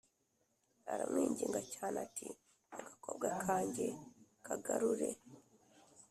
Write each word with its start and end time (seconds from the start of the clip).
Aramwinginga 0.91 1.59
cyane 1.73 1.97
ati 2.05 2.27
Agakobwa 2.77 3.27
kanjye 3.43 3.87
kagarure 4.45 5.09